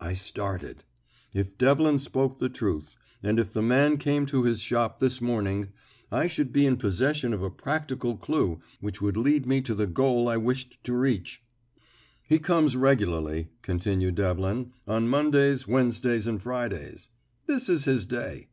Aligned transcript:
I 0.00 0.12
started. 0.14 0.82
If 1.32 1.56
Devlin 1.56 2.00
spoke 2.00 2.38
the 2.40 2.48
truth, 2.48 2.96
and 3.22 3.38
if 3.38 3.52
the 3.52 3.62
man 3.62 3.96
came 3.96 4.26
to 4.26 4.42
his 4.42 4.58
shop 4.60 4.98
this 4.98 5.20
morning, 5.20 5.68
I 6.10 6.26
should 6.26 6.52
be 6.52 6.66
in 6.66 6.78
possession 6.78 7.32
of 7.32 7.44
a 7.44 7.50
practical 7.50 8.16
clue 8.16 8.58
which 8.80 9.00
would 9.00 9.16
lead 9.16 9.46
me 9.46 9.60
to 9.60 9.76
the 9.76 9.86
goal 9.86 10.28
I 10.28 10.36
wished 10.36 10.82
to 10.82 10.94
reach. 10.94 11.44
"He 12.24 12.40
comes 12.40 12.74
regularly," 12.74 13.50
continued 13.62 14.16
Devlin, 14.16 14.72
"on 14.88 15.06
Mondays, 15.06 15.68
Wednesdays, 15.68 16.26
and 16.26 16.42
Fridays. 16.42 17.08
This 17.46 17.68
is 17.68 17.84
his 17.84 18.04
day." 18.04 18.48